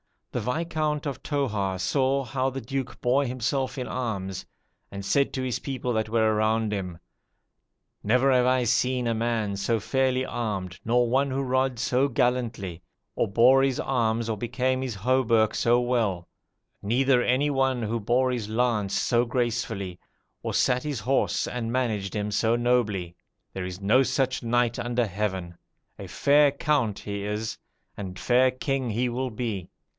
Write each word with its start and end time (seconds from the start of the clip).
The 0.31 0.39
Viscount 0.39 1.05
of 1.05 1.21
Toarz 1.21 1.81
saw 1.81 2.23
how 2.23 2.49
the 2.49 2.61
Duke 2.61 2.99
bore 3.01 3.25
himself 3.25 3.77
in 3.77 3.85
arms, 3.85 4.45
and 4.89 5.05
said 5.05 5.33
to 5.33 5.43
his 5.43 5.59
people 5.59 5.91
that 5.93 6.07
were 6.09 6.33
around 6.33 6.71
him, 6.71 6.99
'Never 8.01 8.31
have 8.31 8.45
I 8.45 8.63
seen 8.63 9.05
a 9.07 9.13
man 9.13 9.57
so 9.57 9.79
fairly 9.79 10.25
armed, 10.25 10.79
nor 10.85 11.07
one 11.07 11.29
who 11.29 11.43
rods 11.43 11.81
so 11.81 12.07
gallantly, 12.07 12.81
or 13.13 13.27
bore 13.27 13.61
his 13.61 13.79
arms 13.79 14.29
or 14.29 14.37
became 14.37 14.81
his 14.81 14.95
hauberk 14.95 15.53
so 15.53 15.81
well; 15.81 16.29
neither 16.81 17.21
any 17.21 17.49
one 17.51 17.83
who 17.83 17.99
bore 17.99 18.31
his 18.31 18.47
lance 18.49 18.97
so 18.97 19.25
gracefully, 19.25 19.99
or 20.41 20.53
sat 20.53 20.81
his 20.81 21.01
horse 21.01 21.45
and 21.45 21.73
managed 21.73 22.15
him 22.15 22.31
so 22.31 22.55
nobly. 22.55 23.17
There 23.53 23.65
is 23.65 23.81
no 23.81 24.01
such 24.01 24.41
knight 24.41 24.79
under 24.79 25.05
heaven! 25.05 25.57
a 25.99 26.07
fair 26.07 26.51
count 26.51 26.99
he 26.99 27.23
is, 27.23 27.59
and 27.97 28.17
fair 28.17 28.49
king 28.49 28.91
he 28.91 29.09
will 29.09 29.29
be. 29.29 29.69